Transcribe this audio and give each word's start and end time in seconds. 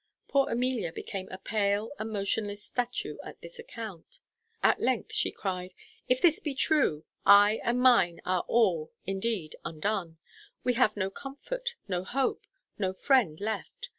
Poor 0.27 0.49
Amelia 0.49 0.91
became 0.91 1.27
a 1.29 1.37
pale 1.37 1.91
and 1.99 2.09
motionless 2.11 2.63
statue 2.63 3.17
at 3.23 3.39
this 3.41 3.59
account. 3.59 4.17
At 4.63 4.81
length 4.81 5.13
she 5.13 5.31
cried, 5.31 5.75
"If 6.09 6.23
this 6.23 6.39
be 6.39 6.55
true, 6.55 7.05
I 7.23 7.59
and 7.63 7.79
mine 7.79 8.19
are 8.25 8.41
all, 8.47 8.91
indeed, 9.05 9.55
undone. 9.63 10.17
We 10.63 10.73
have 10.73 10.97
no 10.97 11.11
comfort, 11.11 11.75
no 11.87 12.03
hope, 12.03 12.47
no 12.79 12.93
friend 12.93 13.39
left. 13.39 13.89